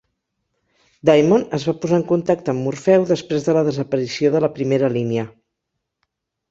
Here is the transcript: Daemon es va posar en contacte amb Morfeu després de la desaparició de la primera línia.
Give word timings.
Daemon 1.09 1.43
es 1.57 1.67
va 1.69 1.75
posar 1.83 1.99
en 2.01 2.07
contacte 2.13 2.55
amb 2.55 2.65
Morfeu 2.69 3.07
després 3.13 3.47
de 3.49 3.59
la 3.59 3.65
desaparició 3.71 4.35
de 4.39 4.43
la 4.47 4.53
primera 4.59 4.93
línia. 4.99 5.31